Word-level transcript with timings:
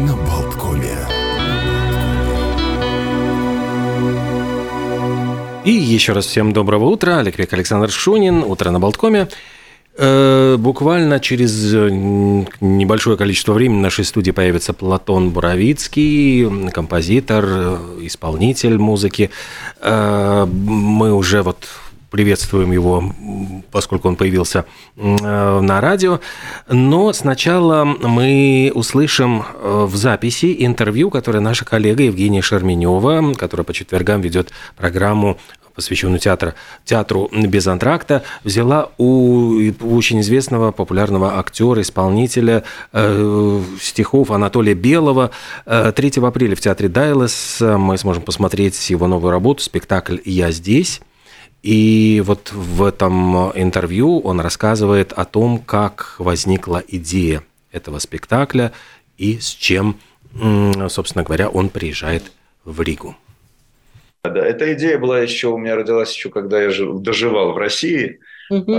на 0.00 0.14
Болткоме. 0.14 0.96
И 5.64 5.70
еще 5.70 6.12
раз 6.12 6.26
всем 6.26 6.52
доброго 6.52 6.84
утра. 6.84 7.18
Олег 7.18 7.38
Век, 7.38 7.52
Александр 7.52 7.90
Шунин. 7.90 8.44
Утро 8.44 8.70
на 8.70 8.78
Болткоме. 8.78 9.28
Э, 9.96 10.56
буквально 10.56 11.18
через 11.18 11.74
э, 11.74 11.88
небольшое 12.60 13.16
количество 13.16 13.52
времени 13.52 13.78
в 13.78 13.82
нашей 13.82 14.04
студии 14.04 14.30
появится 14.30 14.72
Платон 14.72 15.30
Буровицкий, 15.30 16.70
композитор, 16.70 17.44
э, 17.48 17.78
исполнитель 18.02 18.78
музыки. 18.78 19.30
Мы 19.82 21.12
уже 21.12 21.42
вот 21.42 21.68
приветствуем 22.10 22.72
его, 22.72 23.14
поскольку 23.70 24.08
он 24.08 24.16
появился 24.16 24.64
на 24.96 25.80
радио. 25.80 26.20
Но 26.68 27.12
сначала 27.12 27.84
мы 27.84 28.72
услышим 28.74 29.44
в 29.62 29.94
записи 29.94 30.56
интервью, 30.64 31.10
которое 31.10 31.40
наша 31.40 31.64
коллега 31.64 32.04
Евгения 32.04 32.42
Шерменева, 32.42 33.34
которая 33.34 33.64
по 33.64 33.72
четвергам 33.72 34.20
ведет 34.20 34.50
программу 34.76 35.38
посвященную 35.78 36.18
театру, 36.18 36.54
театру 36.84 37.30
без 37.32 37.68
антракта, 37.68 38.24
взяла 38.42 38.90
у, 38.98 39.60
очень 39.80 40.20
известного 40.22 40.72
популярного 40.72 41.38
актера, 41.38 41.80
исполнителя 41.82 42.64
э, 42.92 43.62
стихов 43.80 44.32
Анатолия 44.32 44.74
Белого. 44.74 45.30
3 45.66 45.92
э, 45.94 46.26
апреля 46.26 46.56
в 46.56 46.60
театре 46.60 46.88
Дайлес 46.88 47.58
мы 47.60 47.96
сможем 47.96 48.24
посмотреть 48.24 48.90
его 48.90 49.06
новую 49.06 49.30
работу, 49.30 49.62
спектакль 49.62 50.16
«Я 50.24 50.50
здесь». 50.50 51.00
И 51.62 52.22
вот 52.24 52.52
в 52.52 52.84
этом 52.84 53.50
интервью 53.54 54.20
он 54.20 54.40
рассказывает 54.40 55.12
о 55.12 55.24
том, 55.24 55.58
как 55.58 56.14
возникла 56.18 56.82
идея 56.86 57.42
этого 57.72 57.98
спектакля 57.98 58.72
и 59.16 59.38
с 59.38 59.48
чем, 59.48 59.98
собственно 60.88 61.24
говоря, 61.24 61.48
он 61.48 61.68
приезжает 61.68 62.32
в 62.64 62.80
Ригу. 62.80 63.16
Да, 64.24 64.44
эта 64.44 64.72
идея 64.74 64.98
была 64.98 65.20
еще, 65.20 65.48
у 65.48 65.58
меня 65.58 65.76
родилась 65.76 66.14
еще, 66.14 66.28
когда 66.28 66.60
я 66.62 66.70
жил, 66.70 66.98
доживал 66.98 67.52
в 67.52 67.56
России, 67.56 68.20
угу. 68.50 68.74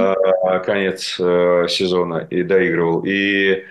конец 0.66 1.17
а, 1.19 1.66
сезона 1.67 2.27
и 2.30 2.44
доигрывал. 2.44 3.03
И 3.05 3.63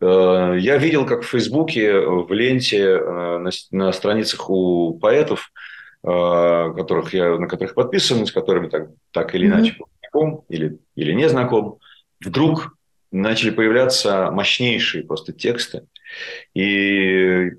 а, 0.00 0.54
я 0.54 0.78
видел, 0.78 1.04
как 1.04 1.22
в 1.22 1.26
Фейсбуке, 1.26 1.98
в 1.98 2.32
ленте, 2.32 2.98
а, 3.00 3.38
на, 3.38 3.50
на 3.70 3.92
страницах 3.92 4.48
у 4.48 4.98
поэтов, 5.00 5.50
которых 6.06 7.12
я, 7.12 7.36
на 7.36 7.48
которых 7.48 7.74
подписан, 7.74 8.26
с 8.26 8.32
которыми 8.32 8.68
так, 8.68 8.90
так 9.10 9.34
или 9.34 9.46
иначе 9.46 9.74
был 9.76 9.88
знаком 10.00 10.44
или, 10.48 10.78
или 10.94 11.12
не 11.12 11.28
знаком, 11.28 11.78
вдруг 12.24 12.76
начали 13.10 13.50
появляться 13.50 14.30
мощнейшие 14.30 15.04
просто 15.04 15.32
тексты. 15.32 15.86
И 16.54 17.50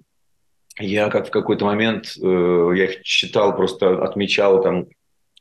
я 0.80 1.10
как 1.10 1.28
в 1.28 1.32
какой-то 1.32 1.66
момент, 1.66 2.16
э, 2.18 2.72
я 2.76 2.86
их 2.86 3.04
читал, 3.04 3.56
просто 3.56 4.04
отмечал, 4.04 4.62
там, 4.62 4.88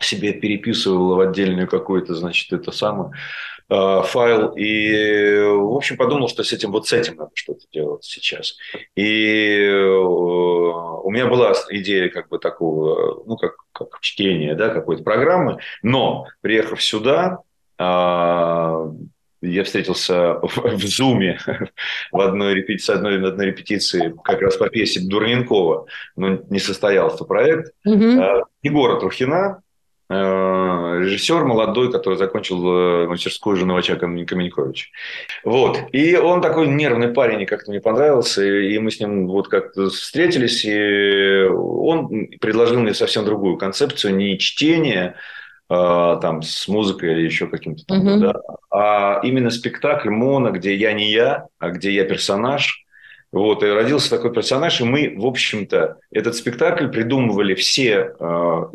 себе 0.00 0.33
переписывал 0.33 1.16
в 1.16 1.20
отдельную 1.20 1.69
какую-то, 1.69 2.14
значит, 2.14 2.52
это 2.52 2.70
самое, 2.70 3.12
э, 3.69 4.03
файл. 4.05 4.53
И, 4.56 5.42
в 5.42 5.75
общем, 5.75 5.97
подумал, 5.97 6.28
что 6.28 6.42
с 6.42 6.53
этим, 6.53 6.72
вот 6.72 6.86
с 6.86 6.92
этим 6.92 7.16
надо 7.16 7.30
что-то 7.34 7.66
делать 7.72 8.05
сейчас. 8.05 8.56
И 8.94 9.58
э, 9.58 9.86
у 9.86 11.11
меня 11.11 11.27
была 11.27 11.55
идея 11.70 12.08
как 12.08 12.28
бы 12.28 12.38
такого, 12.38 13.22
ну, 13.27 13.36
как, 13.36 13.55
как 13.72 14.00
чтения, 14.00 14.55
да, 14.55 14.69
какой-то 14.69 15.03
программы. 15.03 15.58
Но, 15.83 16.27
приехав 16.41 16.83
сюда, 16.83 17.38
а, 17.78 18.91
я 19.42 19.64
встретился 19.64 20.34
в, 20.42 20.83
Зуме 20.83 21.38
в 22.12 22.20
одной 22.20 22.55
репетиции, 22.55 22.94
одной, 22.94 23.28
одной 23.28 23.47
репетиции 23.47 24.14
как 24.25 24.41
раз 24.41 24.56
по 24.56 24.69
пьесе 24.69 25.00
Дурненкова, 25.00 25.86
но 26.16 26.28
не 26.50 26.58
состоялся 26.58 27.25
проект. 27.25 27.72
Угу. 27.84 28.47
Егора 28.62 28.98
Трухина, 28.98 29.62
режиссер 30.09 31.44
молодой, 31.44 31.91
который 31.91 32.17
закончил 32.17 32.65
э, 32.67 33.06
мастерскую 33.09 33.56
Женовача 33.56 33.97
Каменькович. 33.97 34.93
Вот. 35.44 35.78
И 35.93 36.17
он 36.17 36.41
такой 36.41 36.69
нервный 36.69 37.09
парень, 37.09 37.43
и 37.43 37.47
как-то 37.47 37.71
мне 37.71 37.81
понравился. 37.81 38.45
И 38.45 38.78
мы 38.78 38.91
с 38.91 39.00
ним 39.00 39.27
вот 39.27 39.49
как-то 39.49 39.89
встретились, 39.89 40.65
и 40.65 41.45
он 41.50 42.28
предложил 42.41 42.81
мне 42.81 42.95
совсем 42.95 43.25
другую 43.25 43.56
концепцию, 43.56 44.15
не 44.15 44.39
чтение, 44.39 45.16
а, 45.69 46.16
там 46.16 46.43
с 46.43 46.69
музыкой 46.69 47.12
или 47.12 47.22
еще 47.22 47.49
каким-то 47.49 47.84
там, 47.87 48.06
угу. 48.06 48.21
да, 48.21 48.34
а 48.71 49.21
именно 49.25 49.50
спектакль 49.50 50.11
моно, 50.11 50.50
где 50.53 50.75
я 50.77 50.93
не 50.93 51.11
я, 51.11 51.47
а 51.59 51.71
где 51.71 51.93
я 51.93 52.05
персонаж. 52.05 52.84
Вот, 53.33 53.65
и 53.65 53.66
родился 53.66 54.09
такой 54.09 54.33
персонаж, 54.33 54.81
и 54.81 54.84
мы, 54.84 55.15
в 55.19 55.27
общем-то, 55.27 55.97
этот 56.12 56.37
спектакль 56.37 56.87
придумывали 56.87 57.55
все 57.55 58.15
Э, 58.21 58.66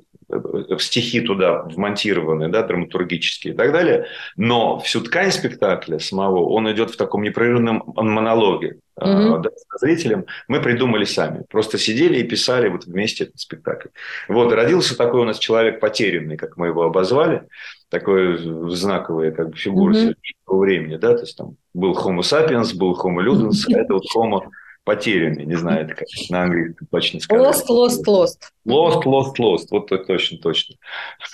стихи 0.80 1.22
туда 1.22 1.64
вмонтированы, 1.64 2.50
да, 2.50 2.64
драматургические 2.64 3.54
и 3.54 3.58
так 3.58 3.72
далее, 3.72 4.08
но 4.36 4.80
всю 4.80 5.02
ткань 5.02 5.32
спектакля 5.32 6.00
самого, 6.00 6.46
он 6.50 6.72
идет 6.72 6.92
в 6.92 6.98
таком 6.98 7.24
непрерывном 7.24 7.84
монологе 7.96 8.78
mm-hmm. 9.00 9.42
да, 9.42 9.50
с 9.50 9.80
зрителем, 9.80 10.26
мы 10.48 10.62
придумали 10.62 11.06
сами. 11.06 11.44
Просто 11.50 11.78
сидели 11.78 12.20
и 12.20 12.24
писали 12.24 12.70
вот 12.70 12.86
вместе 12.86 13.26
этот 13.26 13.40
спектакль. 13.40 13.90
Вот, 14.28 14.54
родился 14.54 14.98
такой 14.98 15.22
у 15.22 15.26
нас 15.26 15.40
человек 15.40 15.80
потерянный, 15.80 16.38
как 16.38 16.58
мы 16.58 16.68
его 16.68 16.84
обозвали, 16.84 17.44
такой 17.90 18.38
знаковая 18.74 19.32
как 19.32 19.50
бы 19.50 19.58
фигура 19.58 19.94
mm-hmm. 19.94 20.16
времени, 20.48 20.98
да, 20.98 21.16
то 21.16 21.22
есть 21.22 21.38
там 21.38 21.56
был 21.74 21.94
Homo 21.94 22.22
sapiens, 22.22 22.76
был 22.76 22.94
Homo 22.94 23.22
ludens, 23.22 23.66
а 23.74 23.80
это 23.80 23.94
вот 23.94 24.04
Homo 24.16 24.42
потерянный, 24.84 25.46
не 25.46 25.56
знаю, 25.56 25.86
это 25.86 25.94
как 25.94 26.08
на 26.30 26.44
английском 26.44 26.88
точно 26.90 27.20
сказать. 27.20 27.46
Lost, 27.46 27.68
lost, 27.70 28.04
lost. 28.08 28.38
Lost, 28.68 29.04
lost, 29.06 29.34
lost. 29.40 29.68
Вот 29.70 29.88
точно, 30.08 30.38
точно. 30.40 30.76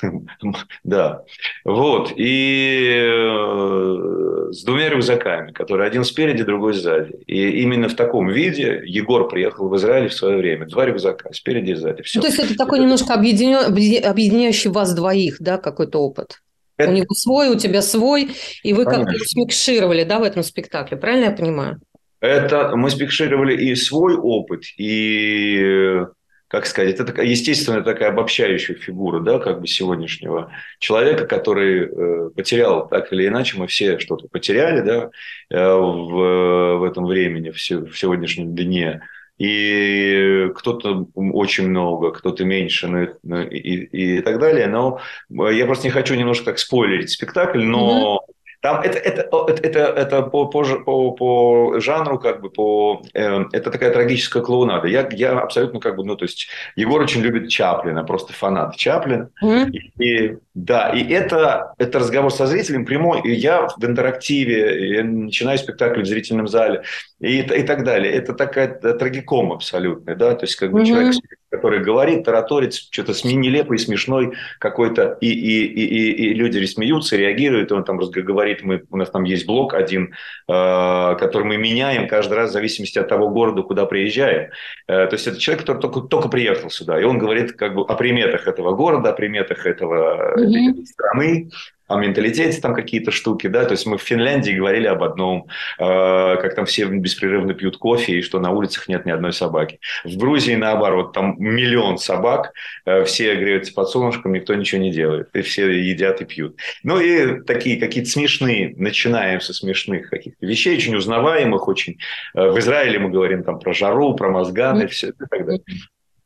да. 0.84 1.24
Вот. 1.64 2.12
И 2.16 2.90
э, 2.92 4.52
с 4.52 4.64
двумя 4.64 4.90
рюкзаками, 4.90 5.52
которые 5.52 5.88
один 5.88 6.04
спереди, 6.04 6.44
другой 6.44 6.74
сзади. 6.74 7.14
И 7.26 7.62
именно 7.62 7.88
в 7.88 7.96
таком 7.96 8.28
виде 8.30 8.82
Егор 8.86 9.28
приехал 9.30 9.70
в 9.70 9.76
Израиль 9.78 10.10
в 10.10 10.14
свое 10.14 10.38
время. 10.38 10.68
Два 10.68 10.86
рюкзака, 10.86 11.32
спереди 11.34 11.72
и 11.72 11.76
сзади. 11.76 12.04
Все. 12.04 12.20
Ну, 12.20 12.24
то 12.24 12.28
есть 12.28 12.40
это 12.40 12.56
такой 12.56 12.80
немножко 12.80 13.14
объединяющий 13.14 14.70
вас 14.70 14.94
двоих, 14.94 15.38
да, 15.40 15.58
какой-то 15.58 16.00
опыт? 16.00 16.42
Это... 16.78 16.92
У 16.92 16.94
него 16.94 17.14
свой, 17.16 17.50
у 17.50 17.56
тебя 17.56 17.82
свой, 17.82 18.32
и 18.64 18.74
вы 18.74 18.86
как-то 18.86 19.12
смикшировали, 19.26 20.04
да, 20.04 20.20
в 20.20 20.24
этом 20.24 20.44
спектакле, 20.44 20.96
правильно 20.96 21.26
я 21.26 21.32
понимаю? 21.32 21.80
Это 22.20 22.76
мы 22.76 22.90
спекшировали 22.90 23.56
и 23.56 23.76
свой 23.76 24.16
опыт, 24.16 24.64
и, 24.78 26.04
как 26.48 26.66
сказать, 26.66 26.96
это 26.96 27.06
такая, 27.06 27.28
естественно, 27.28 27.82
такая 27.82 28.10
обобщающая 28.10 28.76
фигура, 28.76 29.20
да, 29.20 29.38
как 29.38 29.62
бы 29.62 29.68
сегодняшнего 29.68 30.52
человека, 30.80 31.28
который 31.28 31.86
э, 31.86 32.30
потерял, 32.36 32.88
так 32.88 33.14
или 33.14 33.28
иначе, 33.28 33.58
мы 33.58 33.68
все 33.68 34.00
что-то 34.00 34.28
потеряли, 34.30 34.82
да, 34.82 35.10
э, 35.52 35.76
в, 35.76 36.78
в 36.80 36.84
этом 36.84 37.06
времени, 37.06 37.52
в, 37.52 37.58
в 37.58 37.98
сегодняшнем 37.98 38.56
дне. 38.56 39.02
И 39.38 40.50
кто-то 40.56 41.06
очень 41.14 41.70
много, 41.70 42.10
кто-то 42.10 42.44
меньше, 42.44 42.88
ну, 42.88 43.08
ну 43.22 43.44
и, 43.44 43.60
и, 43.60 44.18
и 44.18 44.22
так 44.22 44.40
далее. 44.40 44.66
Но 44.66 45.00
я 45.30 45.68
просто 45.68 45.86
не 45.86 45.92
хочу 45.92 46.16
немножко 46.16 46.46
так 46.46 46.58
спойлерить 46.58 47.12
спектакль, 47.12 47.62
но 47.62 48.24
mm-hmm 48.28 48.37
там 48.62 48.82
это, 48.82 48.98
это, 48.98 49.30
это, 49.48 49.80
это 49.80 50.22
по, 50.24 50.48
по, 50.48 50.64
по, 50.64 51.12
по 51.12 51.80
жанру, 51.80 52.18
как 52.18 52.42
бы, 52.42 52.50
по, 52.50 53.04
э, 53.14 53.46
это 53.52 53.72
такая 53.72 53.92
трагическая 53.92 54.42
клоунада. 54.42 54.88
Я, 54.88 55.08
я 55.12 55.40
абсолютно 55.40 55.80
как 55.80 55.96
бы, 55.96 56.04
ну, 56.04 56.16
то 56.16 56.26
есть, 56.26 56.48
Егор 56.76 57.02
очень 57.02 57.22
любит 57.22 57.50
Чаплина, 57.50 58.04
просто 58.04 58.34
фанат 58.34 58.76
Чаплина. 58.76 59.30
Mm-hmm. 59.44 59.72
И, 59.72 60.04
и, 60.04 60.38
да, 60.56 60.90
и 60.90 61.08
это, 61.12 61.74
это 61.78 62.00
разговор 62.00 62.32
со 62.32 62.48
зрителем 62.48 62.86
прямой, 62.86 63.22
и 63.22 63.32
я 63.32 63.68
в 63.68 63.86
интерактиве, 63.86 64.98
я 64.98 65.04
начинаю 65.04 65.58
спектакль 65.60 66.02
в 66.02 66.08
зрительном 66.08 66.48
зале, 66.48 66.84
и, 67.20 67.40
и 67.40 67.64
так 67.64 67.84
далее. 67.84 68.14
Это 68.14 68.34
такая 68.34 68.68
трагиком 68.68 69.54
абсолютная, 69.54 70.16
да, 70.16 70.36
то 70.36 70.46
есть, 70.46 70.56
как 70.56 70.72
бы, 70.72 70.82
mm-hmm. 70.82 70.86
человек 70.86 71.16
который 71.50 71.82
говорит, 71.82 72.26
тараторит, 72.26 72.74
что-то 72.74 73.14
нелепый, 73.28 73.80
смешной 73.80 74.34
какой-то, 74.60 75.18
и, 75.22 75.30
и, 75.30 75.66
и, 75.66 76.12
и 76.12 76.34
люди 76.34 76.64
смеются, 76.66 77.16
реагируют, 77.16 77.72
он 77.72 77.84
там 77.86 77.98
говорит, 77.98 78.64
мы, 78.64 78.84
у 78.90 78.98
нас 78.98 79.10
там 79.10 79.24
есть 79.24 79.46
блок 79.46 79.74
один, 79.74 80.14
э, 80.48 81.16
который 81.20 81.44
мы 81.44 81.58
меняем 81.58 82.08
каждый 82.08 82.34
раз 82.34 82.50
в 82.50 82.54
зависимости 82.54 83.00
от 83.00 83.08
того 83.08 83.30
города, 83.30 83.62
куда 83.62 83.86
приезжаем. 83.86 84.50
Э, 84.88 85.08
то 85.08 85.14
есть 85.14 85.28
это 85.28 85.40
человек, 85.40 85.62
который 85.62 85.82
только, 85.82 86.02
только 86.02 86.30
приехал 86.30 86.70
сюда, 86.70 87.00
и 87.00 87.04
он 87.04 87.18
говорит 87.18 87.54
как 87.54 87.76
бы 87.76 87.82
о 87.82 87.96
приметах 87.96 88.48
этого 88.48 88.76
города, 88.76 89.12
о 89.12 89.14
приметах 89.14 89.66
этого, 89.66 90.38
mm-hmm. 90.38 90.72
этой 90.72 90.86
страны, 90.86 91.50
о 91.88 91.98
менталитете 91.98 92.60
там 92.62 92.74
какие-то 92.74 93.12
штуки, 93.12 93.48
да, 93.48 93.66
то 93.66 93.72
есть 93.72 93.86
мы 93.86 93.98
в 93.98 94.02
Финляндии 94.02 94.52
говорили 94.52 94.88
об 94.88 95.04
одном, 95.04 95.48
э, 95.80 95.84
как 95.84 96.56
там 96.56 96.66
все 96.66 96.86
беспрерывно 96.86 97.54
пьют 97.54 97.78
кофе 97.78 98.20
и 98.20 98.22
что 98.22 98.40
на 98.40 98.52
улицах 98.52 98.88
нет 98.88 99.06
ни 99.06 99.12
одной 99.12 99.34
собаки. 99.34 99.80
В 100.04 100.18
Грузии 100.18 100.56
наоборот, 100.56 101.14
там 101.14 101.36
миллион 101.38 101.98
собак, 101.98 102.54
э, 102.86 103.04
все 103.06 103.36
греются 103.36 103.74
под 103.74 103.90
солнышком, 103.90 104.34
никто 104.34 104.54
ничего 104.56 104.82
не 104.82 104.92
делает, 104.92 105.30
и 105.34 105.42
все 105.42 105.70
едят 105.70 106.22
и 106.22 106.26
пьют. 106.26 106.58
Ну 106.84 107.00
и 107.00 107.42
такие 107.44 107.80
какие-то 107.80 108.10
смешные, 108.10 108.74
начинаем 108.76 109.40
со 109.42 109.54
смешных 109.54 110.10
каких-то 110.10 110.46
вещей, 110.46 110.76
очень 110.76 110.96
узнаваемых, 110.96 111.68
очень. 111.68 111.98
Э, 112.36 112.50
в 112.50 112.60
Израиле 112.60 113.00
мы 113.00 113.10
говорим 113.10 113.44
там 113.44 113.60
про 113.60 113.74
жару, 113.74 114.14
про 114.16 114.30
мозганы, 114.30 114.88
все 114.88 115.08
это 115.08 115.24
и 115.24 115.28
так 115.28 115.46
далее. 115.46 115.64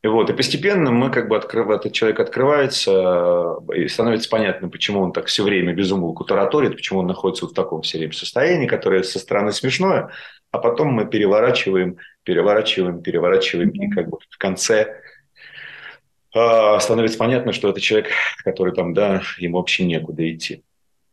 И 0.04 0.08
вот, 0.08 0.32
и 0.32 0.34
постепенно 0.34 0.90
мы 0.92 1.12
как 1.12 1.28
бы 1.28 1.38
открыв... 1.38 1.70
этот 1.70 1.94
человек 1.94 2.20
открывается, 2.20 3.58
и 3.76 3.88
становится 3.88 4.30
понятно, 4.30 4.68
почему 4.68 5.02
он 5.02 5.14
так 5.14 5.28
все 5.28 5.44
время 5.44 5.74
безумолку 5.74 6.24
тараторит, 6.24 6.76
почему 6.76 7.00
он 7.00 7.08
находится 7.08 7.46
вот 7.46 7.52
в 7.52 7.56
таком 7.56 7.84
все 7.84 8.00
время 8.00 8.14
состоянии, 8.14 8.66
которое 8.66 9.04
со 9.04 9.20
стороны 9.20 9.52
смешное, 9.52 10.10
а 10.50 10.58
потом 10.58 10.88
мы 10.88 11.06
переворачиваем, 11.06 11.98
переворачиваем, 12.24 13.04
переворачиваем, 13.04 13.70
и 13.70 13.90
как 13.92 14.10
бы 14.10 14.18
в 14.28 14.38
конце 14.40 15.02
э, 16.34 16.80
становится 16.80 17.20
понятно, 17.20 17.54
что 17.54 17.70
это 17.70 17.80
человек, 17.80 18.10
который 18.44 18.74
там, 18.74 18.96
да, 18.96 19.22
ему 19.38 19.58
вообще 19.58 19.86
некуда 19.86 20.28
идти. 20.34 20.64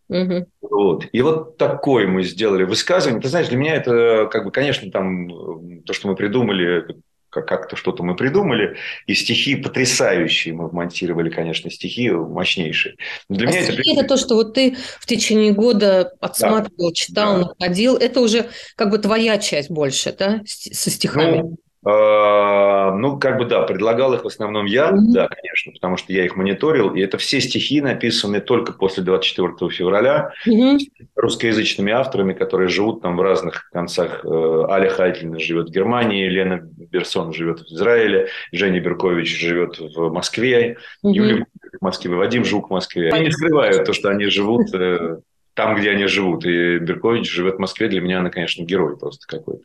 Угу. 0.08 0.46
Вот. 0.62 1.06
И 1.12 1.20
вот 1.20 1.58
такое 1.58 2.06
мы 2.06 2.22
сделали 2.22 2.64
высказывание. 2.64 3.20
Ты 3.20 3.28
знаешь, 3.28 3.48
для 3.48 3.58
меня 3.58 3.74
это, 3.76 4.26
как 4.32 4.44
бы, 4.44 4.50
конечно, 4.50 4.90
там 4.90 5.82
то, 5.82 5.92
что 5.92 6.08
мы 6.08 6.16
придумали, 6.16 6.86
как-то 7.30 7.76
что-то 7.76 8.02
мы 8.02 8.16
придумали, 8.16 8.76
и 9.06 9.14
стихи 9.14 9.56
потрясающие 9.56 10.54
мы 10.54 10.68
вмонтировали, 10.68 11.30
конечно, 11.30 11.70
стихи 11.70 12.10
мощнейшие. 12.10 12.96
Но 13.28 13.36
для 13.36 13.48
а 13.48 13.50
меня 13.52 13.62
стихи 13.62 13.92
это... 13.92 14.00
это 14.00 14.08
то, 14.08 14.16
что 14.16 14.34
вот 14.34 14.54
ты 14.54 14.76
в 14.98 15.06
течение 15.06 15.52
года 15.52 16.12
отсматривал, 16.20 16.88
да. 16.88 16.94
читал, 16.94 17.32
да. 17.34 17.54
находил, 17.58 17.96
это 17.96 18.20
уже 18.20 18.48
как 18.76 18.90
бы 18.90 18.98
твоя 18.98 19.38
часть 19.38 19.70
больше, 19.70 20.14
да, 20.18 20.40
со 20.46 20.90
стихами? 20.90 21.38
Ну, 21.38 21.58
ну, 21.88 23.18
как 23.18 23.38
бы 23.38 23.46
да, 23.46 23.62
предлагал 23.62 24.12
их 24.12 24.24
в 24.24 24.26
основном 24.26 24.66
я, 24.66 24.90
mm-hmm. 24.90 25.12
да, 25.12 25.28
конечно, 25.28 25.72
потому 25.72 25.96
что 25.96 26.12
я 26.12 26.24
их 26.24 26.36
мониторил, 26.36 26.94
и 26.94 27.00
это 27.00 27.16
все 27.18 27.40
стихи 27.40 27.80
написаны 27.80 28.40
только 28.40 28.72
после 28.72 29.02
24 29.02 29.70
февраля 29.70 30.32
mm-hmm. 30.46 30.78
русскоязычными 31.16 31.92
авторами, 31.92 32.34
которые 32.34 32.68
живут 32.68 33.00
там 33.02 33.16
в 33.16 33.22
разных 33.22 33.70
концах. 33.70 34.24
Э, 34.24 34.66
Аля 34.68 34.90
Хайтина 34.90 35.38
живет 35.38 35.68
в 35.68 35.72
Германии, 35.72 36.28
Лена 36.28 36.60
Берсон 36.62 37.32
живет 37.32 37.60
в 37.60 37.72
Израиле, 37.72 38.28
Женя 38.52 38.80
Беркович 38.80 39.40
живет 39.40 39.78
в 39.78 40.12
Москве, 40.12 40.76
mm-hmm. 41.04 41.10
Юлия 41.10 41.46
в 41.80 41.82
Москве, 41.82 42.14
Вадим 42.14 42.44
Жук 42.44 42.68
в 42.68 42.72
Москве. 42.72 43.10
Они 43.10 43.26
не 43.26 43.30
скрывают 43.30 43.84
то, 43.84 43.92
что 43.92 44.10
они 44.10 44.26
живут 44.26 44.74
э, 44.74 45.18
там, 45.54 45.74
где 45.74 45.90
они 45.90 46.06
живут. 46.06 46.44
И 46.44 46.78
Беркович 46.78 47.30
живет 47.30 47.56
в 47.56 47.58
Москве, 47.58 47.88
для 47.88 48.00
меня 48.00 48.20
она, 48.20 48.30
конечно, 48.30 48.62
герой 48.62 48.96
просто 48.96 49.26
какой-то. 49.26 49.64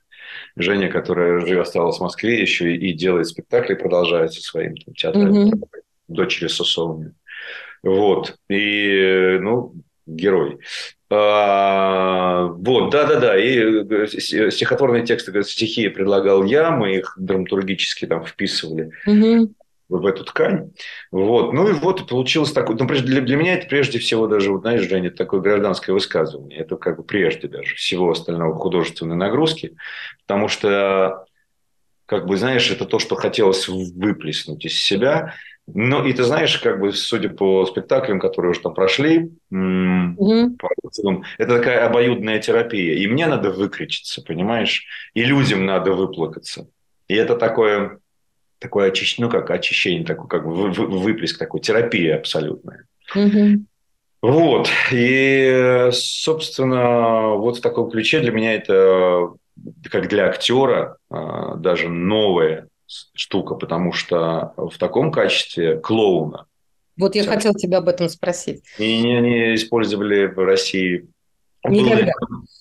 Женя, 0.56 0.89
которая 0.89 1.39
живет, 1.39 1.62
осталась 1.62 1.97
в 1.97 2.01
Москве 2.01 2.41
еще 2.41 2.75
и 2.75 2.94
делает 2.94 3.27
спектакли, 3.27 3.74
продолжает 3.74 4.33
со 4.33 4.41
своим 4.41 4.75
там, 4.77 4.94
театром, 4.94 5.50
mm-hmm. 5.50 5.63
дочери 6.07 6.47
Сосовни. 6.47 7.12
Вот. 7.83 8.35
И, 8.50 9.38
ну, 9.41 9.74
герой. 10.06 10.59
А, 11.09 12.47
вот, 12.47 12.91
да-да-да. 12.91 13.38
И 13.38 13.57
э, 13.57 14.07
стихотворные 14.51 15.06
тексты, 15.06 15.44
стихи 15.44 15.89
предлагал 15.89 16.44
я, 16.44 16.71
мы 16.71 16.95
их 16.95 17.13
драматургически 17.18 18.07
там 18.07 18.25
вписывали. 18.25 18.91
Mm-hmm 19.07 19.53
в 19.89 20.06
эту 20.06 20.24
ткань. 20.24 20.71
Вот. 21.12 21.53
Ну 21.53 21.68
и 21.69 21.74
вот 21.74 22.07
получилось 22.07 22.51
такое. 22.51 22.77
Ну, 22.77 22.85
для, 22.85 23.21
для 23.21 23.35
меня 23.35 23.56
это 23.56 23.68
прежде 23.68 24.00
всего 24.00 24.27
даже, 24.27 24.51
вот, 24.51 24.62
знаешь, 24.62 24.81
Женя, 24.81 25.12
такое 25.12 25.41
гражданское 25.41 25.91
высказывание. 25.91 26.59
Это 26.59 26.77
как 26.77 26.97
бы 26.97 27.03
прежде 27.03 27.47
даже 27.47 27.75
всего 27.75 28.12
остального 28.12 28.56
художественной 28.56 29.15
нагрузки. 29.15 29.75
Потому 30.25 30.47
что, 30.47 31.25
как 32.06 32.25
бы, 32.25 32.38
знаешь, 32.38 32.69
это 32.71 32.85
то, 32.85 33.00
что 33.00 33.15
хотелось 33.15 33.68
выплеснуть 33.68 34.65
из 34.65 34.80
себя. 34.80 35.33
Ну, 35.65 36.06
и 36.06 36.12
ты 36.12 36.24
знаешь, 36.24 36.57
как 36.57 36.79
бы, 36.79 36.91
судя 36.91 37.29
по 37.29 37.65
спектаклям, 37.65 38.19
которые 38.19 38.51
уже 38.51 38.59
там 38.59 38.74
прошли, 38.74 39.31
mm-hmm. 39.53 40.57
это 41.38 41.57
такая 41.57 41.86
обоюдная 41.86 42.39
терапия. 42.39 42.95
И 42.95 43.07
мне 43.07 43.27
надо 43.27 43.51
выкричиться, 43.51 44.21
понимаешь? 44.21 44.86
И 45.13 45.24
людям 45.24 45.65
надо 45.65 45.94
выплакаться. 45.94 46.68
И 47.07 47.15
это 47.15 47.38
такое 47.38 48.00
такое 48.63 48.88
очищение, 48.88 49.27
ну 49.27 49.31
как 49.31 49.51
очищение, 49.51 50.06
такой 50.06 50.27
как 50.27 50.45
выплеск 50.45 51.38
такой, 51.38 51.60
терапия 51.60 52.18
абсолютная. 52.18 52.86
Угу. 53.13 53.65
Вот. 54.24 54.69
И, 54.92 55.89
собственно, 55.92 57.36
вот 57.36 57.57
в 57.57 57.62
таком 57.62 57.92
ключе 57.92 58.21
для 58.21 58.31
меня 58.31 58.54
это, 58.54 59.33
как 59.92 60.07
для 60.07 60.27
актера, 60.27 60.98
а, 61.12 61.56
даже 61.56 61.89
новая 61.89 62.69
штука, 62.88 63.56
потому 63.56 63.92
что 63.92 64.54
в 64.56 64.77
таком 64.77 65.12
качестве 65.12 65.77
клоуна. 65.77 66.45
Вот 66.98 67.15
я 67.15 67.24
хотел 67.25 67.54
тебя 67.54 67.80
об 67.80 67.89
этом 67.89 68.07
спросить. 68.07 68.63
И 68.77 69.01
не, 69.01 69.19
не 69.19 69.56
использовали 69.56 70.27
в 70.27 70.38
России. 70.38 71.07
Никогда. 71.68 71.95
Были, 71.95 72.13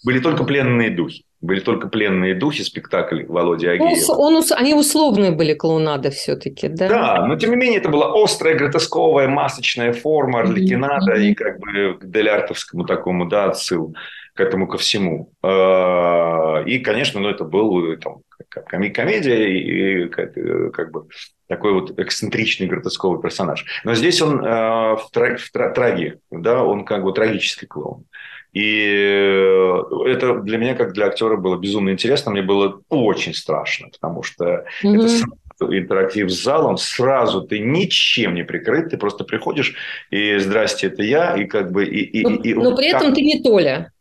были 0.05 0.19
только 0.21 0.45
пленные 0.45 0.91
духи. 0.91 1.25
Были 1.43 1.59
только 1.59 1.89
пленные 1.89 2.37
духи 2.37 2.63
спектакль 2.63 3.25
Володи 3.27 3.67
ну, 3.67 3.73
Агеева. 3.73 4.13
Он, 4.13 4.37
он, 4.37 4.45
они 4.53 4.75
условные 4.75 5.33
были 5.33 5.55
клоунады 5.55 6.11
все-таки, 6.11 6.69
да? 6.69 6.89
Да, 6.89 7.27
но 7.27 7.37
тем 7.37 7.51
не 7.51 7.57
менее 7.57 7.81
это 7.81 7.89
была 7.89 8.13
острая, 8.15 8.57
гротесковая, 8.57 9.27
масочная 9.27 9.93
форма 9.93 10.41
Орликинада 10.41 11.17
mm-hmm. 11.17 11.25
и 11.25 11.35
как 11.35 11.59
бы 11.59 11.99
к 12.01 12.07
деляртовскому 12.09 12.85
такому, 12.85 13.27
да, 13.27 13.47
отсыл 13.47 13.95
к 14.35 14.41
этому 14.41 14.69
ко 14.69 14.79
всему. 14.79 15.33
А, 15.43 16.63
и, 16.65 16.79
конечно, 16.79 17.21
ну, 17.21 17.29
это 17.29 17.45
был 17.45 17.97
там, 17.97 18.21
комедия 18.49 19.49
и 19.49 20.09
как, 20.09 20.35
как 20.73 20.93
бы 20.93 21.07
такой 21.49 21.73
вот 21.73 21.99
эксцентричный 21.99 22.69
гротесковый 22.69 23.21
персонаж. 23.21 23.65
Но 23.85 23.95
здесь 23.95 24.23
он 24.23 24.45
э, 24.45 24.97
в, 24.97 25.09
тра- 25.13 25.37
в 25.37 25.51
тра- 25.51 25.71
траге, 25.71 26.19
да, 26.31 26.63
он 26.63 26.85
как 26.85 27.03
бы 27.03 27.13
трагический 27.13 27.67
клоун. 27.67 28.05
И 28.53 28.87
э, 28.87 29.83
это 30.07 30.35
для 30.41 30.59
меня, 30.59 30.75
как 30.75 30.93
для 30.93 31.07
актера, 31.07 31.37
было 31.37 31.57
безумно 31.57 31.91
интересно. 31.91 32.33
Мне 32.33 32.43
было 32.43 32.83
очень 32.89 33.35
страшно, 33.35 33.89
потому 33.89 34.23
что 34.23 34.67
mm-hmm. 34.85 35.07
это 35.07 35.79
интерактив 35.79 36.31
с 36.31 36.43
залом, 36.43 36.77
сразу 36.77 37.43
ты 37.43 37.61
ничем 37.61 38.35
не 38.35 38.45
прикрыт, 38.45 38.91
ты 38.91 38.99
просто 38.99 39.25
приходишь, 39.25 39.75
и 40.11 40.37
здрасте, 40.39 40.89
это 40.89 41.03
я, 41.03 41.37
и 41.37 41.45
как 41.45 41.73
бы... 41.73 41.85
И, 41.87 42.21
и, 42.21 42.23
но, 42.23 42.35
и, 42.37 42.55
но 42.55 42.77
при 42.77 42.91
как... 42.91 43.03
этом 43.03 43.15
ты 43.15 43.23
не 43.23 43.43
Толя. 43.43 43.93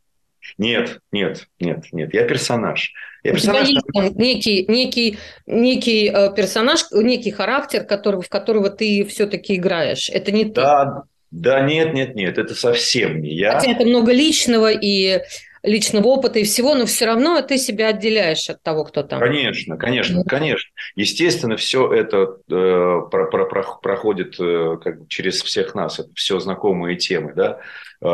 Нет, 0.58 1.00
нет, 1.12 1.48
нет, 1.60 1.86
нет, 1.92 2.14
я 2.14 2.24
персонаж. 2.24 2.94
Я 3.24 3.34
персонаж. 3.34 3.70
У 3.70 3.72
тебя 3.72 4.04
есть 4.04 4.16
некий, 4.18 4.66
некий, 4.68 5.18
некий 5.46 6.10
э, 6.10 6.34
персонаж, 6.36 6.86
некий 6.92 7.32
характер, 7.32 7.84
который, 7.86 8.22
в 8.22 8.28
которого 8.28 8.70
ты 8.70 9.06
все-таки 9.06 9.56
играешь. 9.56 10.10
Это 10.10 10.32
не 10.32 10.46
да, 10.46 11.04
да, 11.32 11.62
нет, 11.62 11.94
нет, 11.94 12.16
нет, 12.16 12.38
это 12.38 12.56
совсем 12.56 13.22
не 13.22 13.34
я. 13.34 13.54
Хотя 13.54 13.72
это 13.72 13.86
много 13.86 14.12
личного 14.12 14.70
и 14.72 15.22
личного 15.64 16.08
опыта 16.08 16.40
и 16.40 16.44
всего, 16.44 16.76
но 16.76 16.86
все 16.86 17.06
равно 17.06 17.42
ты 17.42 17.58
себя 17.58 17.90
отделяешь 17.90 18.50
от 18.50 18.62
того, 18.64 18.84
кто 18.84 19.04
там. 19.04 19.20
Конечно, 19.20 19.78
конечно, 19.78 20.24
конечно. 20.24 20.72
Естественно, 20.96 21.56
все 21.56 21.92
это 21.94 22.38
э, 22.50 23.02
про, 23.12 23.28
про, 23.28 23.46
про, 23.46 23.64
проходит 23.82 24.40
э, 24.40 24.78
как 24.84 25.02
бы 25.02 25.08
через 25.08 25.42
всех 25.42 25.76
нас. 25.76 26.00
Это 26.00 26.10
все 26.16 26.40
знакомые 26.40 26.98
темы, 26.98 27.34
да, 27.36 27.60
э, 28.02 28.06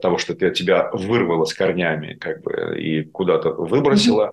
того, 0.00 0.18
что 0.18 0.34
ты 0.34 0.50
тебя 0.50 0.90
вырвало 0.92 1.44
с 1.44 1.52
корнями, 1.52 2.14
как 2.14 2.42
бы 2.42 2.80
и 2.80 3.02
куда-то 3.02 3.50
выбросила, 3.50 4.32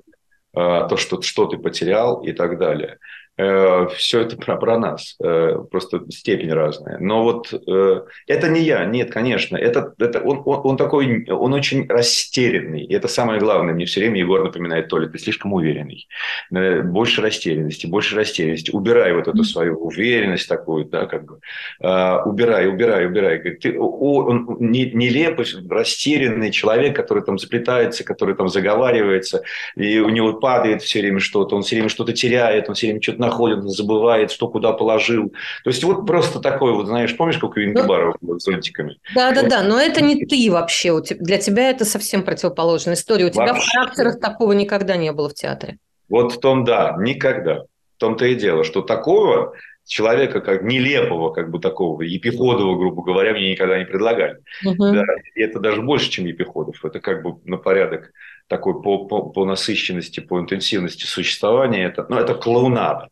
mm-hmm. 0.56 0.86
э, 0.86 0.90
то, 0.90 0.98
что 0.98 1.22
что 1.22 1.46
ты 1.46 1.58
потерял 1.58 2.24
и 2.24 2.32
так 2.32 2.58
далее. 2.58 3.00
Э, 3.38 3.88
все 3.96 4.22
это 4.22 4.36
про, 4.36 4.58
про 4.58 4.80
нас, 4.80 5.16
э, 5.24 5.60
просто 5.70 6.02
степень 6.10 6.52
разная. 6.52 6.98
Но 7.00 7.24
вот 7.24 7.54
э, 7.54 8.02
это 8.26 8.48
не 8.48 8.62
я, 8.62 8.84
нет, 8.86 9.12
конечно, 9.12 9.56
это, 9.56 9.94
это 10.00 10.22
он, 10.22 10.42
он, 10.44 10.62
он 10.64 10.78
такой, 10.78 11.26
он 11.30 11.54
очень 11.54 11.88
растерянный. 11.88 12.84
И 12.84 12.94
это 12.94 13.08
самое 13.08 13.40
главное, 13.40 13.76
мне 13.76 13.86
все 13.86 14.00
время 14.00 14.20
Егор 14.20 14.44
напоминает, 14.44 14.88
Толя, 14.88 15.08
ты 15.08 15.20
слишком 15.20 15.54
уверенный. 15.54 16.08
Больше 16.50 17.22
растерянности, 17.22 17.86
больше 17.86 18.16
растерянности. 18.16 18.72
Убирай 18.72 19.14
вот 19.14 19.28
эту 19.28 19.44
свою 19.44 19.78
уверенность 19.78 20.50
такую, 20.50 20.86
да, 20.86 21.06
как 21.06 21.26
бы. 21.26 21.40
Убирай, 21.80 22.68
убирай, 22.68 23.06
убирай. 23.06 23.40
Ты, 23.40 23.80
он 23.80 24.58
нелепый, 24.60 25.46
растерянный 25.70 26.52
человек, 26.52 26.96
который 26.96 27.24
там 27.24 27.38
заплетается, 27.38 28.04
который 28.04 28.36
там 28.36 28.50
заговаривается, 28.50 29.44
и 29.76 30.00
у 30.00 30.10
него 30.10 30.34
падает 30.34 30.82
все 30.82 31.02
время 31.02 31.20
что-то, 31.20 31.56
он 31.56 31.62
все 31.62 31.76
время 31.76 31.90
что-то 31.90 32.14
теряет, 32.14 32.70
он 32.70 32.76
все 32.76 32.88
время 32.88 33.02
что-то 33.02 33.27
находит, 33.30 33.64
забывает, 33.64 34.32
что 34.32 34.48
куда 34.48 34.74
положил. 34.74 35.30
То 35.64 35.70
есть 35.70 35.84
вот 35.84 36.06
просто 36.06 36.40
такой 36.40 36.74
вот, 36.74 36.88
знаешь, 36.88 37.16
помнишь, 37.16 37.38
как 37.38 37.58
у 37.58 37.60
Вингебарова 37.60 38.18
ну, 38.22 38.40
с 38.40 38.44
зонтиками? 38.44 38.98
Да-да-да, 39.14 39.64
но 39.64 39.80
это 39.80 40.02
не 40.02 40.26
ты 40.26 40.52
вообще. 40.52 41.00
Для 41.20 41.38
тебя 41.38 41.70
это 41.70 41.86
совсем 41.86 42.24
противоположная 42.24 42.96
история. 42.96 43.26
У 43.26 43.30
тебя 43.30 43.54
вообще. 43.54 43.68
в 43.68 43.72
характерах 43.72 44.20
такого 44.20 44.54
никогда 44.54 44.98
не 44.98 45.12
было 45.12 45.30
в 45.30 45.34
театре. 45.34 45.78
Вот 46.10 46.34
в 46.34 46.40
том, 46.40 46.64
да, 46.64 46.96
никогда. 47.00 47.64
В 47.96 48.00
том-то 48.00 48.26
и 48.26 48.36
дело, 48.36 48.64
что 48.64 48.82
такого 48.82 49.54
человека 49.88 50.42
как 50.42 50.64
нелепого, 50.64 51.32
как 51.32 51.50
бы 51.50 51.60
такого, 51.60 52.02
Епиходова, 52.02 52.78
грубо 52.78 53.04
говоря, 53.04 53.34
мне 53.34 53.52
никогда 53.52 53.80
не 53.80 53.86
предлагали. 53.86 54.40
Угу. 54.66 54.94
Да, 54.94 55.04
и 55.34 55.42
это 55.42 55.60
даже 55.60 55.82
больше, 55.82 56.10
чем 56.10 56.26
Епиходов. 56.26 56.84
Это 56.84 57.00
как 57.00 57.24
бы 57.24 57.40
на 57.46 57.58
порядок 57.58 58.12
такой 58.48 58.82
по, 58.82 59.06
по, 59.06 59.30
по 59.30 59.46
насыщенности, 59.46 60.20
по 60.20 60.40
интенсивности 60.40 61.06
существования. 61.06 61.86
Это, 61.86 62.06
ну, 62.10 62.18
это 62.18 62.36
клоунада. 62.36 63.10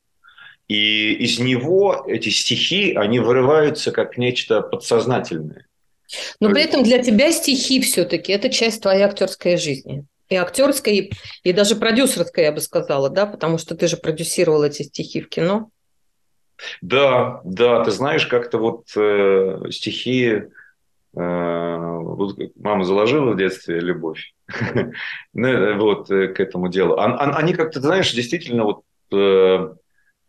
И 0.67 1.13
из 1.13 1.39
него 1.39 2.03
эти 2.07 2.29
стихи, 2.29 2.93
они 2.93 3.19
вырываются 3.19 3.91
как 3.91 4.17
нечто 4.17 4.62
подсознательное. 4.62 5.67
Но 6.39 6.50
при 6.50 6.63
этом 6.63 6.84
для 6.84 7.01
тебя 7.01 7.31
стихи 7.31 7.81
все-таки 7.81 8.31
это 8.31 8.50
часть 8.50 8.81
твоей 8.81 9.03
актерской 9.03 9.57
жизни. 9.57 10.05
И 10.29 10.36
актерской, 10.36 11.12
и 11.43 11.53
даже 11.53 11.75
продюсерской, 11.75 12.45
я 12.45 12.51
бы 12.51 12.60
сказала, 12.60 13.10
да, 13.10 13.27
потому 13.27 13.60
что 13.60 13.75
ты 13.75 13.88
же 13.88 13.98
продюсировал 13.98 14.63
эти 14.63 14.81
стихи 14.81 15.22
в 15.22 15.29
кино. 15.29 15.69
Да, 16.81 17.41
да, 17.43 17.84
ты 17.84 17.91
знаешь, 17.91 18.25
как-то 18.25 18.57
вот 18.57 18.86
э, 18.95 19.69
стихи, 19.69 20.25
э, 20.25 20.48
вот 21.13 22.38
мама 22.55 22.86
заложила 22.86 23.31
в 23.31 23.38
детстве 23.38 23.79
любовь, 23.79 24.34
ну, 25.34 25.48
э, 25.48 25.75
вот 25.75 26.10
э, 26.10 26.29
к 26.29 26.39
этому 26.39 26.69
делу. 26.69 26.95
Они 26.98 27.53
как-то, 27.53 27.79
знаешь, 27.81 28.12
действительно 28.12 28.63
вот 28.63 28.81
э, 29.12 29.75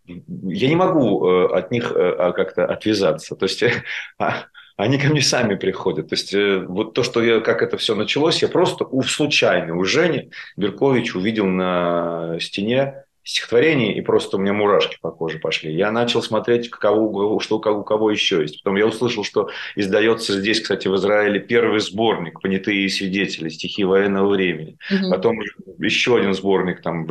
я 0.06 0.68
не 0.68 0.76
могу 0.76 1.26
от 1.26 1.70
них 1.70 1.92
а 1.94 2.32
как-то 2.32 2.66
отвязаться. 2.66 3.36
То 3.36 3.46
есть 3.46 3.62
а, 4.18 4.44
они 4.76 4.98
ко 4.98 5.08
мне 5.08 5.22
сами 5.22 5.54
приходят. 5.54 6.08
То 6.08 6.14
есть 6.14 6.34
вот 6.68 6.94
то, 6.94 7.02
что 7.02 7.22
я, 7.22 7.40
как 7.40 7.62
это 7.62 7.76
все 7.76 7.94
началось, 7.94 8.42
я 8.42 8.48
просто 8.48 8.84
у, 8.84 9.02
случайно 9.02 9.76
у 9.76 9.84
Жени 9.84 10.30
Беркович 10.56 11.14
увидел 11.14 11.46
на 11.46 12.38
стене 12.40 13.06
стихотворений, 13.26 13.92
и 13.92 14.00
просто 14.02 14.36
у 14.36 14.40
меня 14.40 14.52
мурашки 14.52 14.98
по 15.02 15.10
коже 15.10 15.40
пошли. 15.40 15.74
Я 15.74 15.90
начал 15.90 16.22
смотреть, 16.22 16.70
кого, 16.70 17.40
что 17.40 17.58
у 17.58 17.82
кого 17.82 18.10
еще 18.12 18.40
есть. 18.40 18.62
Потом 18.62 18.76
я 18.76 18.86
услышал, 18.86 19.24
что 19.24 19.50
издается 19.74 20.38
здесь, 20.38 20.60
кстати, 20.60 20.86
в 20.86 20.94
Израиле 20.94 21.40
первый 21.40 21.80
сборник 21.80 22.40
«Понятые 22.40 22.88
свидетели. 22.88 23.48
Стихи 23.48 23.82
военного 23.82 24.30
времени». 24.30 24.78
Угу. 24.90 25.10
Потом 25.10 25.40
еще 25.78 26.16
один 26.16 26.34
сборник, 26.34 26.82
там 26.82 27.04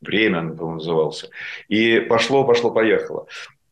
«Время», 0.00 0.50
по 0.50 0.70
назывался. 0.72 1.28
И 1.68 2.00
пошло, 2.00 2.44
пошло, 2.44 2.70
поехало. 2.70 3.26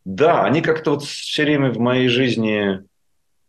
Да, 0.04 0.44
они 0.44 0.62
как-то 0.62 0.92
вот 0.92 1.04
все 1.04 1.44
время 1.44 1.70
в 1.70 1.78
моей 1.78 2.08
жизни 2.08 2.82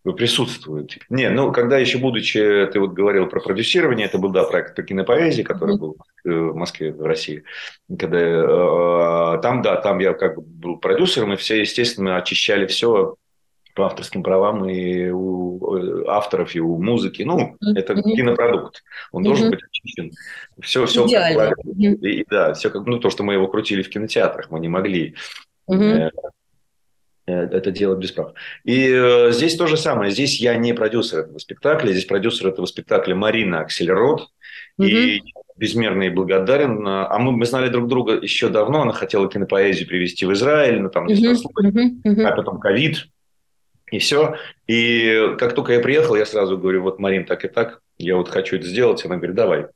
присутствуют. 0.04 0.98
Не, 1.10 1.30
ну, 1.30 1.52
когда 1.52 1.78
еще 1.78 1.98
будучи, 1.98 2.68
ты 2.72 2.80
вот 2.80 2.94
говорил 2.94 3.28
про 3.28 3.40
продюсирование, 3.40 4.08
это 4.08 4.18
был, 4.18 4.30
да, 4.30 4.44
проект 4.44 4.76
по 4.76 4.82
кинопоэзии, 4.82 5.44
который 5.44 5.78
был 5.78 5.98
э, 6.26 6.30
в 6.30 6.56
Москве, 6.56 6.92
в 6.92 7.02
России. 7.04 7.44
Когда, 7.98 8.18
э, 8.18 9.40
там, 9.42 9.62
да, 9.62 9.76
там 9.78 10.00
я 10.00 10.14
как 10.14 10.36
бы 10.36 10.42
был 10.42 10.78
продюсером, 10.78 11.34
и 11.34 11.36
все, 11.36 11.60
естественно, 11.60 12.18
очищали 12.18 12.66
все 12.66 13.16
по 13.80 13.86
авторским 13.86 14.24
правам 14.24 14.70
и 14.70 15.10
у 15.10 15.78
э, 15.78 16.04
авторов, 16.08 16.54
и 16.54 16.60
у 16.60 16.82
музыки. 16.82 17.24
Ну, 17.24 17.56
это 17.62 17.96
кинопродукт. 17.96 18.84
Он 19.14 19.24
должен 19.24 19.52
быть 19.52 19.62
очищен. 19.64 20.12
Все, 20.62 20.86
все 20.86 21.08
Идеально. 21.08 21.56
Как, 21.56 21.66
и, 21.66 22.26
да, 22.30 22.54
все 22.54 22.70
как, 22.70 22.86
ну, 22.86 23.00
то, 23.00 23.10
что 23.10 23.24
мы 23.24 23.36
его 23.36 23.48
крутили 23.48 23.82
в 23.82 23.90
кинотеатрах, 23.90 24.52
мы 24.52 24.60
не 24.60 24.68
могли. 24.68 25.16
Э, 25.72 26.10
это 27.26 27.72
делать 27.72 28.00
без 28.00 28.12
прав. 28.12 28.34
И 28.66 28.90
э, 28.92 29.32
здесь 29.32 29.56
то 29.56 29.66
же 29.66 29.78
самое. 29.78 30.12
Здесь 30.12 30.42
я 30.42 30.58
не 30.58 30.74
продюсер 30.74 31.20
этого 31.20 31.38
спектакля. 31.38 31.94
Здесь 31.94 32.06
продюсер 32.06 32.50
этого 32.50 32.66
спектакля 32.66 33.16
Марина 33.16 33.62
Аксельрод. 33.62 34.28
Угу. 34.78 34.88
И 34.88 35.22
безмерно 35.56 36.04
ей 36.04 36.10
благодарен. 36.10 36.86
А 36.86 37.18
мы, 37.18 37.32
мы 37.32 37.46
знали 37.46 37.70
друг 37.70 37.88
друга 37.88 38.20
еще 38.20 38.50
давно. 38.50 38.82
Она 38.82 38.92
хотела 38.92 39.30
кинопоэзию 39.30 39.88
привезти 39.88 40.26
в 40.26 40.34
Израиль, 40.34 40.82
но 40.82 40.90
там 40.90 41.06
угу. 41.06 41.14
угу. 41.14 42.26
а 42.26 42.32
потом 42.36 42.60
ковид. 42.60 43.08
И 43.92 44.00
все. 44.00 44.36
И 44.68 45.36
как 45.38 45.56
только 45.56 45.74
я 45.74 45.80
приехал, 45.80 46.16
я 46.16 46.26
сразу 46.26 46.58
говорю, 46.58 46.84
вот, 46.84 47.00
Марин, 47.00 47.26
так 47.26 47.46
и 47.46 47.48
так, 47.48 47.82
я 47.98 48.16
вот 48.16 48.30
хочу 48.30 48.56
это 48.56 48.68
сделать. 48.68 49.04
Она 49.06 49.18
говорит, 49.18 49.36
давай 49.36 49.68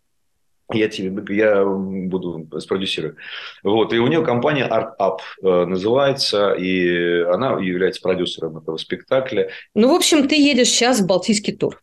я 0.71 0.87
тебе 0.87 1.35
я 1.35 1.63
буду 1.65 2.47
спродюсирую. 2.59 3.17
Вот. 3.63 3.93
И 3.93 3.99
у 3.99 4.07
нее 4.07 4.23
компания 4.23 4.67
Art 4.67 4.93
Up 4.99 5.19
э, 5.41 5.65
называется, 5.65 6.53
и 6.53 7.21
она 7.21 7.59
является 7.59 8.01
продюсером 8.01 8.57
этого 8.57 8.77
спектакля. 8.77 9.49
Ну, 9.75 9.91
в 9.91 9.95
общем, 9.95 10.27
ты 10.27 10.35
едешь 10.35 10.69
сейчас 10.69 11.01
в 11.01 11.07
Балтийский 11.07 11.55
тур. 11.55 11.81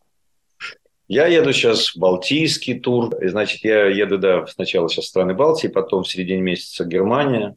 Я 1.08 1.26
еду 1.26 1.52
сейчас 1.52 1.94
в 1.94 1.98
Балтийский 1.98 2.78
тур. 2.78 3.14
И, 3.16 3.28
значит, 3.28 3.64
я 3.64 3.86
еду, 3.86 4.18
да, 4.18 4.46
сначала 4.46 4.88
сейчас 4.88 5.06
в 5.06 5.08
страны 5.08 5.34
Балтии, 5.34 5.68
потом 5.68 6.02
в 6.02 6.08
середине 6.08 6.40
месяца 6.40 6.84
Германия. 6.84 7.56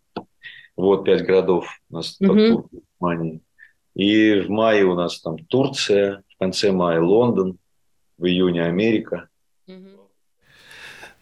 Вот 0.75 1.05
пять 1.05 1.23
городов 1.23 1.67
у 1.89 1.95
нас 1.95 2.17
угу. 2.19 2.33
тур 2.33 2.65
в 2.71 2.79
Германии. 2.99 3.41
И 3.95 4.39
в 4.39 4.49
мае 4.49 4.85
у 4.85 4.95
нас 4.95 5.21
там 5.21 5.37
Турция, 5.37 6.23
в 6.29 6.39
конце 6.39 6.71
мая 6.71 7.01
Лондон, 7.01 7.57
в 8.17 8.25
июне 8.25 8.65
Америка. 8.65 9.29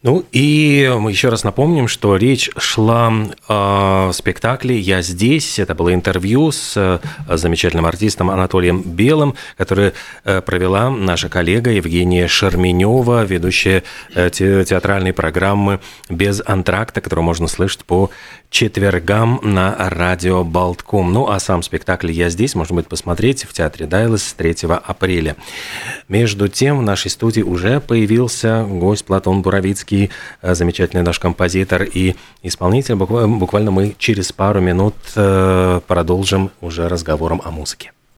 Ну 0.03 0.25
и 0.31 0.91
мы 0.99 1.11
еще 1.11 1.29
раз 1.29 1.43
напомним, 1.43 1.87
что 1.87 2.15
речь 2.15 2.49
шла 2.57 3.13
о 3.47 4.11
спектакле 4.13 4.79
«Я 4.79 5.03
здесь». 5.03 5.59
Это 5.59 5.75
было 5.75 5.93
интервью 5.93 6.51
с 6.51 6.73
э, 6.75 6.99
замечательным 7.27 7.85
артистом 7.85 8.31
Анатолием 8.31 8.81
Белым, 8.81 9.35
которое 9.57 9.93
э, 10.23 10.41
провела 10.41 10.89
наша 10.89 11.29
коллега 11.29 11.69
Евгения 11.69 12.27
Шерменева, 12.27 13.23
ведущая 13.25 13.83
э, 14.15 14.31
театральной 14.31 15.13
программы 15.13 15.79
«Без 16.09 16.41
антракта», 16.43 16.99
которую 16.99 17.25
можно 17.25 17.45
слышать 17.45 17.85
по 17.85 18.09
четвергам 18.51 19.39
на 19.43 19.75
радио 19.77 20.43
Болтком. 20.43 21.13
Ну 21.13 21.29
а 21.29 21.39
сам 21.39 21.63
спектакль 21.63 22.11
«Я 22.11 22.29
здесь» 22.29 22.53
можно 22.53 22.75
будет 22.75 22.89
посмотреть 22.89 23.45
в 23.45 23.53
театре 23.53 23.85
Дайлас 23.85 24.23
с 24.23 24.33
3 24.33 24.55
апреля. 24.83 25.35
Между 26.09 26.47
тем 26.49 26.79
в 26.79 26.81
нашей 26.81 27.09
студии 27.09 27.41
уже 27.41 27.79
появился 27.79 28.63
гость 28.63 29.05
Платон 29.05 29.41
Буровицкий, 29.41 29.90
э, 29.93 30.55
замечательный 30.55 31.03
наш 31.03 31.19
композитор 31.19 31.83
и 31.83 32.15
исполнитель. 32.43 32.95
Буквально 32.95 33.71
мы 33.71 33.95
через 33.97 34.31
пару 34.31 34.61
минут 34.61 34.95
э, 35.15 35.81
продолжим 35.87 36.51
уже 36.61 36.87
разговором 36.87 37.41
о 37.43 37.51
музыке. 37.51 37.91